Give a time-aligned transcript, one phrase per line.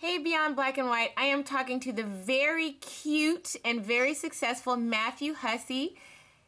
[0.00, 1.10] Hey, Beyond Black and White.
[1.16, 5.96] I am talking to the very cute and very successful Matthew Hussey.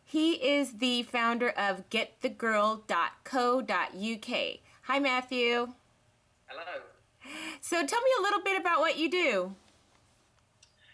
[0.04, 4.58] He is the founder of getthegirl.co.uk.
[4.82, 5.74] Hi, Matthew.
[6.46, 6.82] Hello.
[7.60, 9.56] So, tell me a little bit about what you do.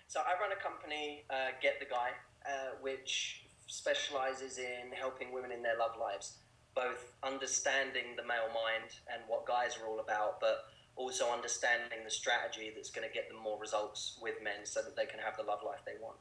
[0.09, 2.13] So, I run a company, uh, Get the Guy,
[2.47, 6.39] uh, which specializes in helping women in their love lives,
[6.75, 10.65] both understanding the male mind and what guys are all about, but
[10.97, 14.97] also understanding the strategy that's going to get them more results with men so that
[14.97, 16.17] they can have the love life they want.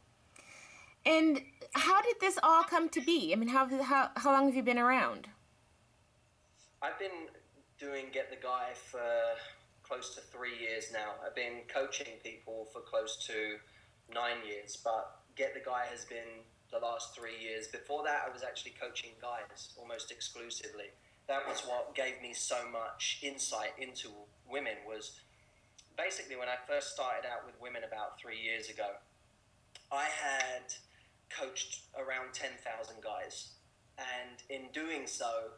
[1.05, 1.41] And
[1.73, 3.31] how did this all come to be?
[3.31, 5.27] I mean, how, how, how long have you been around?
[6.81, 7.29] I've been
[7.79, 9.01] doing Get the Guy for
[9.83, 11.13] close to three years now.
[11.25, 13.57] I've been coaching people for close to
[14.13, 17.67] nine years, but Get the Guy has been the last three years.
[17.67, 20.89] Before that, I was actually coaching guys almost exclusively.
[21.27, 24.09] That was what gave me so much insight into
[24.49, 25.19] women was
[25.97, 28.99] basically when I first started out with women about three years ago,
[29.91, 30.73] I had
[31.29, 32.61] coached around 10,000
[33.01, 33.55] guys.
[33.97, 35.55] And in doing so,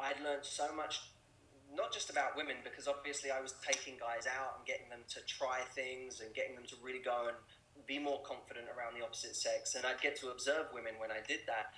[0.00, 1.00] I'd learned so much,
[1.74, 5.20] not just about women, because obviously I was taking guys out and getting them to
[5.26, 7.36] try things and getting them to really go and
[7.86, 9.74] be more confident around the opposite sex.
[9.74, 11.76] And I'd get to observe women when I did that.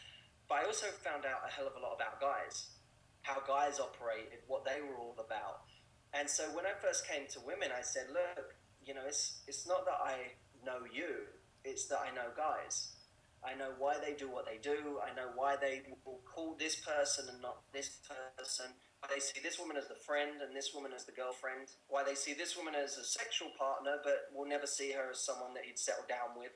[0.48, 2.74] But I also found out a hell of a lot about guys,
[3.22, 5.66] how guys operated, what they were all about.
[6.12, 9.66] And so when I first came to women, I said, look, you know, it's, it's
[9.66, 11.26] not that I know you,
[11.64, 12.96] it's that I know guys.
[13.40, 15.00] I know why they do what they do.
[15.00, 18.76] I know why they will call this person and not this person.
[19.00, 21.72] Why they see this woman as the friend and this woman as the girlfriend.
[21.88, 25.24] Why they see this woman as a sexual partner, but will never see her as
[25.24, 26.52] someone that he'd settle down with.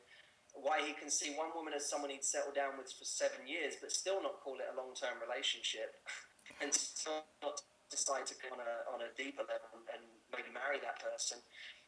[0.52, 3.80] Why he can see one woman as someone he'd settle down with for seven years,
[3.80, 5.96] but still not call it a long term relationship.
[6.60, 10.80] and still not decide to go on a, on a deeper level and maybe marry
[10.80, 11.38] that person.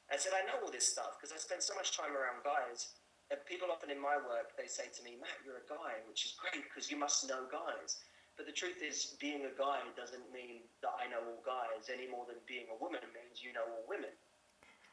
[0.07, 2.95] I said, I know all this stuff because I spend so much time around guys.
[3.27, 6.23] And people often in my work, they say to me, Matt, you're a guy, which
[6.23, 7.99] is great because you must know guys.
[8.39, 12.07] But the truth is, being a guy doesn't mean that I know all guys any
[12.07, 14.15] more than being a woman means you know all women.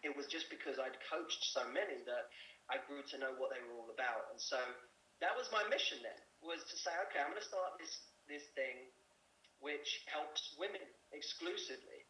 [0.02, 2.34] It was just because I'd coached so many that
[2.72, 4.34] I grew to know what they were all about.
[4.34, 4.58] And so
[5.22, 8.50] that was my mission then, was to say, okay, I'm going to start this, this
[8.58, 8.90] thing
[9.64, 10.84] which helps women
[11.14, 12.04] exclusively.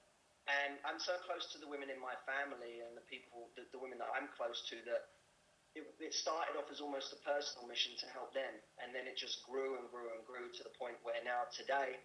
[0.49, 3.79] And I'm so close to the women in my family and the people, the, the
[3.79, 5.15] women that I'm close to, that
[5.71, 8.51] it, it, started off as almost a personal mission to help them.
[8.83, 11.95] And then it just grew and grew and grew to the point where now, today,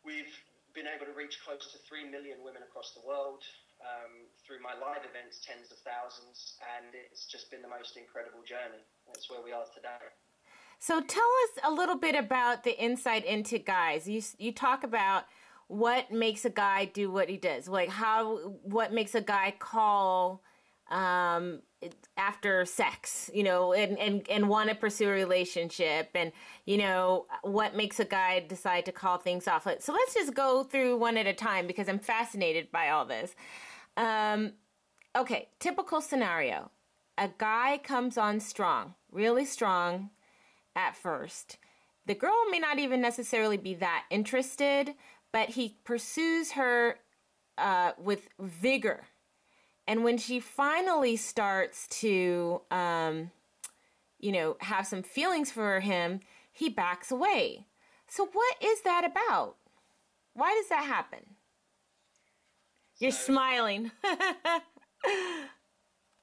[0.00, 0.32] we've
[0.72, 3.44] been able to reach close to 3 million women across the world
[3.84, 6.56] um, through my live events, tens of thousands.
[6.64, 8.80] And it's just been the most incredible journey.
[9.12, 10.08] That's where we are today.
[10.80, 14.08] So tell us a little bit about the insight into guys.
[14.08, 15.26] You you talk about
[15.72, 20.42] what makes a guy do what he does, like how what makes a guy call
[20.90, 21.62] um,
[22.18, 26.30] after sex, you know, and, and, and want to pursue a relationship, and
[26.66, 29.66] you know what makes a guy decide to call things off.
[29.80, 33.34] So let's just go through one at a time because I'm fascinated by all this.
[33.96, 34.52] Um,
[35.16, 36.70] okay, typical scenario:
[37.16, 40.10] a guy comes on strong, really strong
[40.76, 41.56] at first.
[42.04, 44.94] The girl may not even necessarily be that interested,
[45.32, 46.98] but he pursues her
[47.58, 49.04] uh, with vigor.
[49.86, 53.30] And when she finally starts to, um,
[54.20, 56.20] you know, have some feelings for him,
[56.52, 57.66] he backs away.
[58.06, 59.56] So, what is that about?
[60.34, 61.20] Why does that happen?
[62.98, 63.90] You're smiling.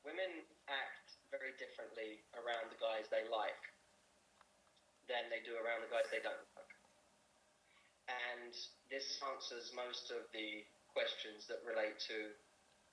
[0.09, 0.31] women
[0.65, 3.61] act very differently around the guys they like
[5.05, 6.48] than they do around the guys they don't.
[8.09, 8.53] And
[8.89, 12.33] this answers most of the questions that relate to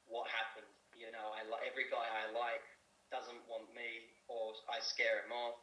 [0.04, 0.68] what happened.
[0.92, 2.64] You know, I li- every guy I like
[3.08, 5.56] doesn't want me, or I scare him off.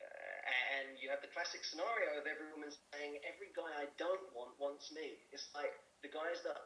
[0.00, 4.24] Uh, and you have the classic scenario of every woman saying, "Every guy I don't
[4.32, 5.72] want wants me." It's like
[6.04, 6.60] the guys that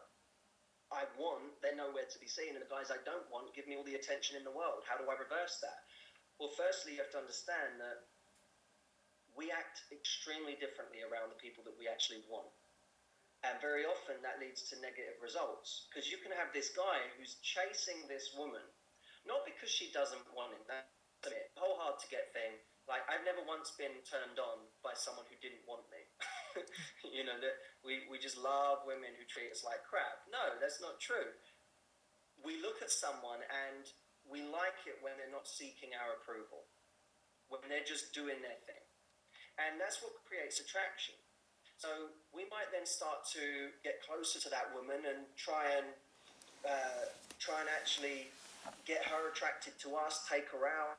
[0.90, 3.78] I want, they're nowhere to be seen, and the guys I don't want give me
[3.78, 4.82] all the attention in the world.
[4.86, 5.86] How do I reverse that?
[6.38, 8.09] Well, firstly, you have to understand that
[9.40, 12.52] we act extremely differently around the people that we actually want.
[13.40, 15.88] And very often that leads to negative results.
[15.88, 18.60] Because you can have this guy who's chasing this woman,
[19.24, 22.52] not because she doesn't want him, that's it, whole hard to get thing.
[22.84, 26.04] Like, I've never once been turned on by someone who didn't want me.
[27.16, 30.28] you know, that we, we just love women who treat us like crap.
[30.28, 31.32] No, that's not true.
[32.44, 33.88] We look at someone and
[34.28, 36.68] we like it when they're not seeking our approval,
[37.48, 38.79] when they're just doing their thing.
[39.70, 41.14] And that's what creates attraction.
[41.78, 45.86] So we might then start to get closer to that woman and try and
[46.66, 47.06] uh,
[47.38, 48.28] try and actually
[48.84, 50.98] get her attracted to us, take her out.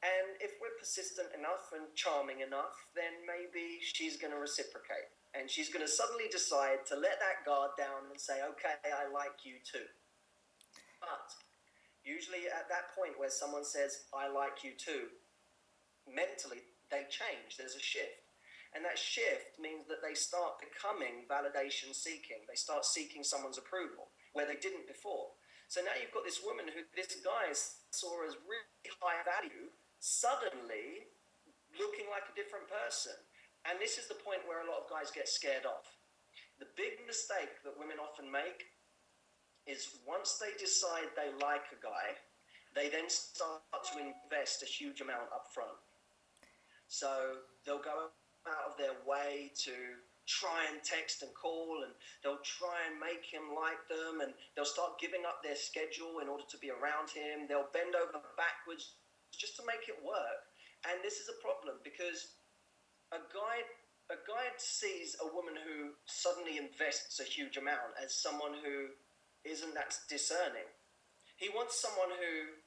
[0.00, 5.12] And if we're persistent enough and charming enough, then maybe she's going to reciprocate.
[5.36, 9.12] And she's going to suddenly decide to let that guard down and say, okay, I
[9.12, 9.84] like you too.
[11.04, 11.36] But
[12.00, 15.12] usually at that point where someone says, I like you too,
[16.08, 17.56] mentally they change.
[17.56, 18.30] There's a shift.
[18.74, 22.46] And that shift means that they start becoming validation seeking.
[22.46, 25.34] They start seeking someone's approval where they didn't before.
[25.66, 31.10] So now you've got this woman who this guy saw as really high value, suddenly
[31.78, 33.14] looking like a different person.
[33.66, 35.98] And this is the point where a lot of guys get scared off.
[36.58, 38.70] The big mistake that women often make
[39.66, 42.18] is once they decide they like a guy,
[42.74, 43.62] they then start
[43.92, 45.74] to invest a huge amount up front.
[46.90, 48.10] So they'll go
[48.50, 49.72] out of their way to
[50.26, 54.66] try and text and call and they'll try and make him like them and they'll
[54.66, 57.46] start giving up their schedule in order to be around him.
[57.46, 58.98] They'll bend over backwards
[59.30, 60.42] just to make it work.
[60.90, 62.34] And this is a problem because
[63.14, 63.62] a guy
[64.10, 68.90] a guy sees a woman who suddenly invests a huge amount as someone who
[69.46, 70.66] isn't that discerning.
[71.38, 72.58] He wants someone who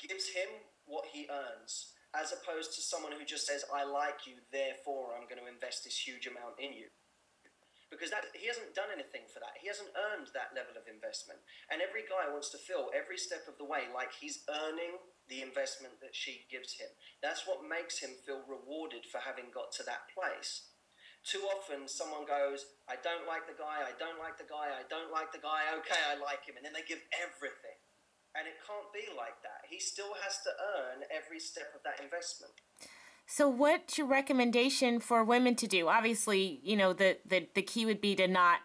[0.00, 0.48] gives him
[0.88, 5.26] what he earns as opposed to someone who just says, I like you, therefore I'm
[5.26, 6.88] going to invest this huge amount in you.
[7.92, 9.54] Because that, he hasn't done anything for that.
[9.60, 11.38] He hasn't earned that level of investment.
[11.70, 14.98] And every guy wants to feel every step of the way like he's earning
[15.30, 16.90] the investment that she gives him.
[17.22, 20.74] That's what makes him feel rewarded for having got to that place.
[21.24, 24.84] Too often, someone goes, I don't like the guy, I don't like the guy, I
[24.92, 26.60] don't like the guy, okay, I like him.
[26.60, 27.73] And then they give everything.
[28.36, 29.68] And it can't be like that.
[29.68, 32.52] He still has to earn every step of that investment.
[33.26, 35.88] So, what's your recommendation for women to do?
[35.88, 38.58] Obviously, you know the the, the key would be to not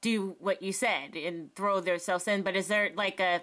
[0.00, 2.42] do what you said and throw themselves in.
[2.42, 3.42] But is there like a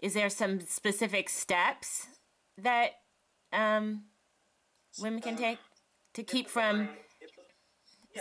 [0.00, 2.06] is there some specific steps
[2.56, 2.92] that
[3.52, 4.04] um,
[5.00, 5.58] women can take
[6.14, 6.88] to keep from?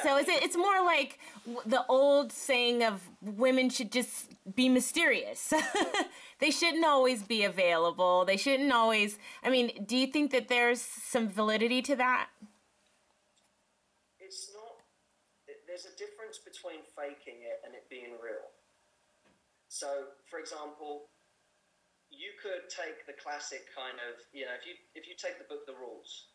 [0.04, 0.44] So is it?
[0.44, 1.20] It's more like
[1.66, 5.54] the old saying of women should just be mysterious.
[6.40, 8.26] they shouldn't always be available.
[8.26, 9.18] They shouldn't always.
[9.44, 12.30] I mean, do you think that there's some validity to that?
[14.20, 14.76] It's not.
[15.68, 18.50] There's a difference between faking it and it being real.
[19.70, 21.10] So, for example,
[22.10, 25.46] you could take the classic kind of, you know, if you if you take the
[25.46, 26.32] book The Rules,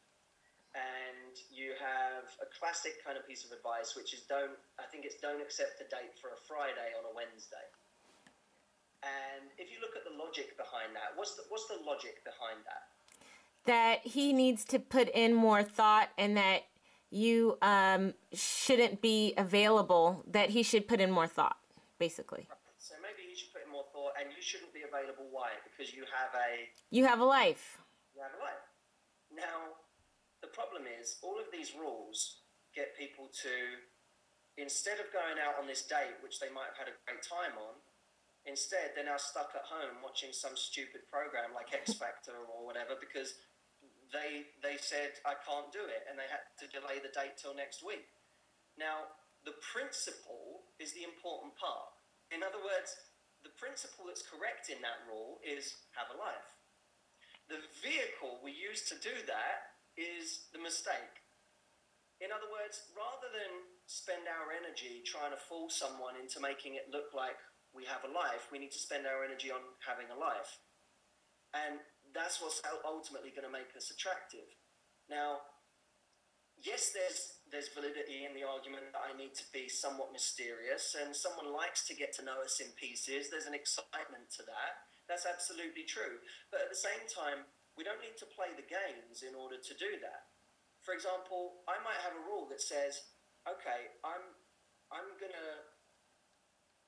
[0.75, 5.05] and you have a classic kind of piece of advice, which is don't, I think
[5.05, 7.67] it's don't accept a date for a Friday on a Wednesday.
[9.03, 12.65] And if you look at the logic behind that, what's the, what's the logic behind
[12.65, 12.89] that?
[13.67, 16.63] That he needs to put in more thought and that
[17.11, 21.59] you um, shouldn't be available, that he should put in more thought,
[21.99, 22.49] basically.
[22.79, 25.27] So maybe he should put in more thought and you shouldn't be available.
[25.31, 25.51] Why?
[25.63, 26.67] Because you have a.
[26.91, 27.79] You have a life.
[28.17, 28.65] You have a life.
[29.35, 29.77] Now,
[30.43, 32.43] the problem is, all of these rules
[32.75, 33.55] get people to,
[34.59, 37.55] instead of going out on this date, which they might have had a great time
[37.57, 37.79] on,
[38.45, 42.99] instead they're now stuck at home watching some stupid program like X Factor or whatever
[42.99, 43.39] because
[44.11, 47.55] they they said I can't do it and they had to delay the date till
[47.55, 48.11] next week.
[48.75, 49.15] Now,
[49.47, 51.95] the principle is the important part.
[52.35, 52.99] In other words,
[53.47, 56.51] the principle that's correct in that rule is have a life.
[57.47, 61.23] The vehicle we use to do that is the mistake.
[62.23, 66.87] In other words, rather than spend our energy trying to fool someone into making it
[66.89, 67.37] look like
[67.75, 70.63] we have a life, we need to spend our energy on having a life.
[71.53, 71.83] And
[72.15, 74.47] that's what's ultimately going to make us attractive.
[75.11, 75.45] Now,
[76.61, 81.13] yes, there's there's validity in the argument that I need to be somewhat mysterious, and
[81.13, 83.29] someone likes to get to know us in pieces.
[83.29, 84.89] There's an excitement to that.
[85.05, 86.23] That's absolutely true.
[86.49, 87.45] But at the same time,
[87.77, 90.33] we don't need to play the games in order to do that.
[90.85, 93.01] For example, I might have a rule that says,
[93.47, 94.25] okay, I'm,
[94.91, 95.53] I'm going to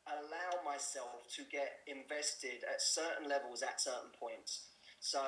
[0.05, 4.69] allow myself to get invested at certain levels at certain points.
[5.00, 5.23] So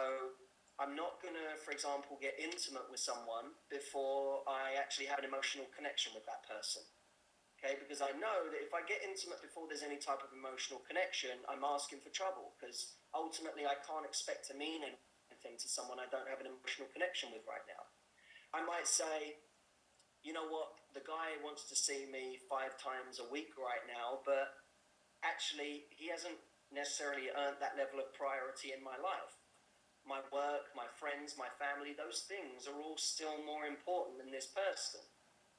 [0.77, 5.25] I'm not going to, for example, get intimate with someone before I actually have an
[5.25, 6.85] emotional connection with that person.
[7.57, 10.85] Okay, because I know that if I get intimate before there's any type of emotional
[10.85, 15.06] connection, I'm asking for trouble because ultimately I can't expect to mean anything
[15.47, 17.87] anything to someone I don't have an emotional connection with right now.
[18.51, 19.39] I might say,
[20.27, 24.27] you know what, the guy wants to see me five times a week right now,
[24.27, 24.59] but
[25.23, 26.39] actually he hasn't
[26.75, 29.39] necessarily earned that level of priority in my life.
[30.03, 34.51] My work, my friends, my family, those things are all still more important than this
[34.51, 35.03] person.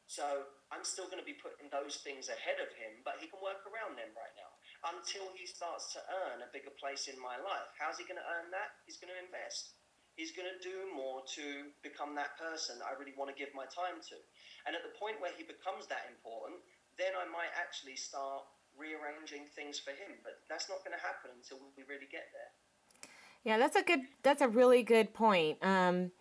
[0.07, 3.43] So I'm still going to be putting those things ahead of him, but he can
[3.43, 4.51] work around them right now.
[4.85, 7.69] until he starts to earn a bigger place in my life.
[7.81, 8.77] How's he going to earn that?
[8.85, 9.76] He's going to invest.
[10.17, 13.69] He's going to do more to become that person I really want to give my
[13.69, 14.17] time to.
[14.65, 16.57] And at the point where he becomes that important,
[16.97, 20.17] then I might actually start rearranging things for him.
[20.25, 22.51] But that's not going to happen until we really get there.
[23.45, 24.09] Yeah, that's a good.
[24.25, 25.61] That's a really good point.
[25.61, 26.11] Um,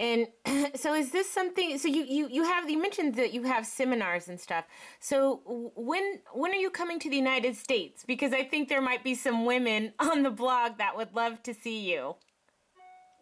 [0.00, 0.28] and
[0.74, 4.28] so is this something so you, you you have you mentioned that you have seminars
[4.28, 4.64] and stuff
[4.98, 5.42] so
[5.76, 9.14] when when are you coming to the united states because i think there might be
[9.14, 12.16] some women on the blog that would love to see you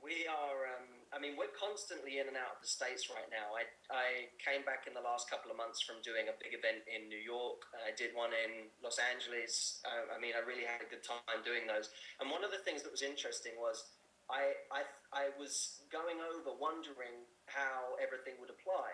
[0.09, 3.53] we are um, i mean we're constantly in and out of the states right now.
[3.53, 6.81] I i came back in the last couple of months from doing a big event
[6.89, 7.69] in new york.
[7.85, 9.85] I did one in los angeles.
[9.85, 11.93] Uh, i mean i really had a good time doing those.
[12.25, 13.85] And one of the things that was interesting was
[14.29, 18.93] I, I, I was going over wondering how everything would apply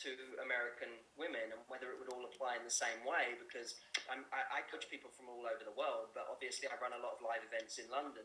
[0.00, 0.10] to
[0.40, 0.88] American
[1.20, 3.76] women and whether it would all apply in the same way because
[4.08, 7.00] I'm, I, I coach people from all over the world, but obviously I run a
[7.04, 8.24] lot of live events in London.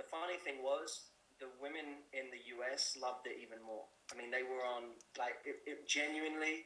[0.00, 3.84] The funny thing was, the women in the US loved it even more.
[4.08, 6.64] I mean, they were on, like, it, it genuinely,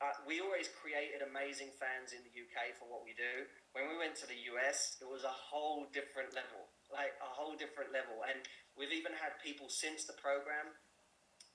[0.00, 3.46] uh, we always created amazing fans in the UK for what we do.
[3.76, 7.56] When we went to the US, it was a whole different level like a whole
[7.56, 8.20] different level.
[8.28, 8.44] And
[8.76, 10.76] we've even had people since the program.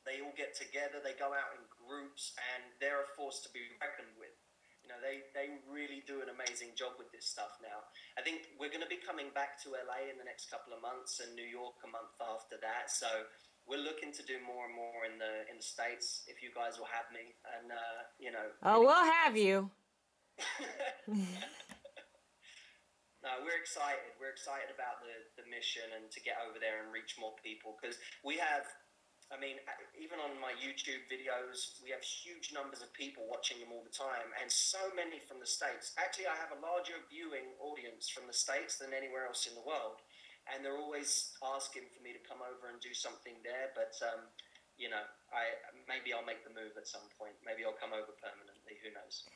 [0.03, 0.97] They all get together.
[0.99, 4.33] They go out in groups, and they're a force to be reckoned with.
[4.87, 7.83] You know, they, they really do an amazing job with this stuff now.
[8.15, 10.79] I think we're going to be coming back to LA in the next couple of
[10.79, 12.87] months, and New York a month after that.
[12.87, 13.27] So
[13.67, 16.23] we're looking to do more and more in the in the states.
[16.31, 19.67] If you guys will have me, and uh, you know, oh, we'll have you.
[23.27, 24.15] No, we're excited.
[24.23, 27.75] We're excited about the, the mission and to get over there and reach more people
[27.75, 28.63] because we have,
[29.27, 29.59] I mean,
[29.99, 33.91] even on my YouTube videos, we have huge numbers of people watching them all the
[33.91, 35.91] time and so many from the States.
[35.99, 39.65] Actually, I have a larger viewing audience from the States than anywhere else in the
[39.67, 39.99] world.
[40.47, 43.75] And they're always asking for me to come over and do something there.
[43.75, 44.31] But, um,
[44.79, 45.03] you know,
[45.35, 45.59] I
[45.91, 47.35] maybe I'll make the move at some point.
[47.43, 48.79] Maybe I'll come over permanently.
[48.79, 49.27] Who knows?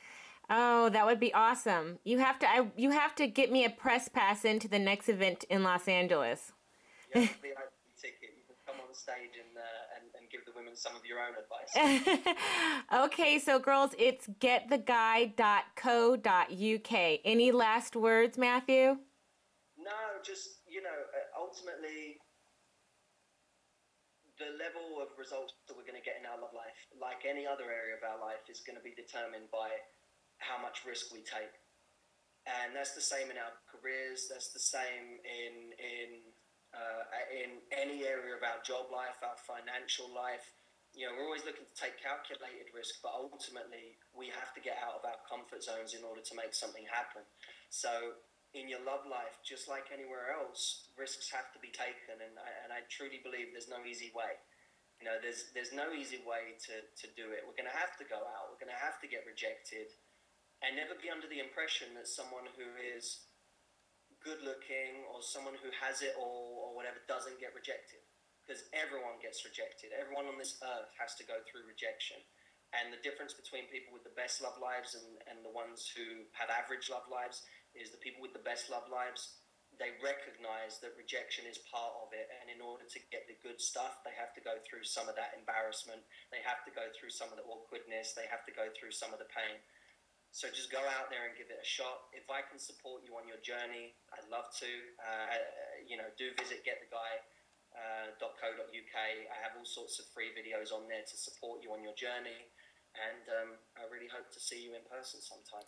[0.49, 1.99] Oh, that would be awesome.
[2.03, 5.09] You have to I, you have to get me a press pass into the next
[5.09, 6.53] event in Los Angeles.
[7.13, 7.55] Yeah, the
[7.99, 8.39] ticket.
[8.39, 11.17] You can come on stage and, uh, and, and give the women some of your
[11.17, 11.73] own advice.
[13.05, 17.19] okay, so girls, it's gettheguy.co.uk.
[17.25, 18.99] Any last words, Matthew?
[19.81, 22.21] No, just, you know, uh, ultimately
[24.37, 27.45] the level of results that we're going to get in our love life, like any
[27.45, 29.69] other area of our life, is going to be determined by
[30.41, 31.53] how much risk we take.
[32.49, 34.25] And that's the same in our careers.
[34.25, 36.30] That's the same in in
[36.71, 40.55] uh, in any area of our job life, our financial life.
[40.91, 44.75] You know, we're always looking to take calculated risk, but ultimately we have to get
[44.83, 47.23] out of our comfort zones in order to make something happen.
[47.71, 48.19] So,
[48.51, 52.51] in your love life, just like anywhere else, risks have to be taken, and I,
[52.67, 54.35] and I truly believe there's no easy way.
[54.99, 57.47] You know, there's there's no easy way to, to do it.
[57.47, 58.51] We're going to have to go out.
[58.51, 59.95] We're going to have to get rejected
[60.59, 63.31] and never be under the impression that someone who is
[64.21, 66.50] good looking or someone who has it all
[66.81, 68.01] whatever doesn't get rejected
[68.41, 69.93] because everyone gets rejected.
[69.93, 72.17] Everyone on this earth has to go through rejection.
[72.73, 76.25] And the difference between people with the best love lives and, and the ones who
[76.33, 77.45] have average love lives
[77.77, 79.37] is the people with the best love lives
[79.79, 82.27] they recognize that rejection is part of it.
[82.37, 85.15] And in order to get the good stuff they have to go through some of
[85.15, 86.03] that embarrassment.
[86.29, 88.13] They have to go through some of the awkwardness.
[88.13, 89.57] They have to go through some of the pain.
[90.31, 92.07] So just go out there and give it a shot.
[92.15, 94.71] If I can support you on your journey, I'd love to.
[95.01, 95.27] Uh,
[95.91, 96.95] you know, do visit gettheguy.co.uk.
[97.75, 101.93] Uh, I have all sorts of free videos on there to support you on your
[101.99, 102.47] journey,
[102.95, 105.67] and um, I really hope to see you in person sometime.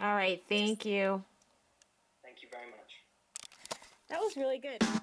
[0.00, 1.22] All right, thank you.
[2.24, 3.04] Thank you very much.
[4.08, 5.01] That was really good.